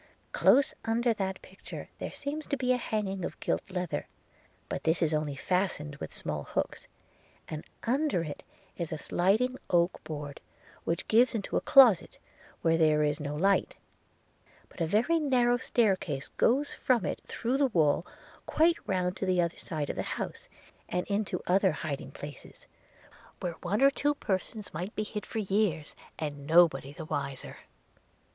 Close 0.31 0.73
under 0.83 1.13
that 1.13 1.39
picture 1.43 1.87
there 1.99 2.09
seems 2.09 2.47
to 2.47 2.57
be 2.57 2.73
a 2.73 2.77
hanging 2.77 3.23
of 3.23 3.39
gilt 3.39 3.61
leather: 3.69 4.07
but 4.67 4.83
this 4.83 4.99
is 4.99 5.13
only 5.13 5.35
fastened 5.35 5.95
with 5.97 6.11
small 6.11 6.41
hooks: 6.41 6.87
and 7.47 7.63
under 7.83 8.23
it 8.23 8.41
is 8.77 8.91
a 8.91 8.97
sliding 8.97 9.57
oak 9.69 10.03
board, 10.03 10.41
which 10.85 11.07
gives 11.07 11.35
into 11.35 11.55
a 11.55 11.61
closet 11.61 12.17
where 12.63 12.79
there 12.79 13.03
is 13.03 13.19
no 13.19 13.35
light– 13.35 13.75
but 14.69 14.81
a 14.81 14.87
very 14.87 15.19
narrow 15.19 15.57
stair 15.57 15.95
case 15.95 16.29
goes 16.29 16.73
from 16.73 17.05
it 17.05 17.21
through 17.27 17.57
the 17.57 17.67
wall, 17.67 18.03
quite 18.47 18.77
round 18.87 19.15
to 19.15 19.27
the 19.27 19.39
other 19.39 19.57
side 19.57 19.91
of 19.91 19.95
the 19.95 20.01
house, 20.17 20.49
and 20.89 21.05
into 21.09 21.43
other 21.45 21.73
hiding 21.73 22.09
places, 22.09 22.65
where 23.39 23.53
one 23.61 23.83
or 23.83 23.91
two 23.91 24.15
persons 24.15 24.73
might 24.73 24.95
be 24.95 25.03
hid 25.03 25.27
for 25.27 25.37
years, 25.37 25.95
and 26.17 26.47
nobody 26.47 26.91
the 26.91 27.05
wiser. 27.05 27.57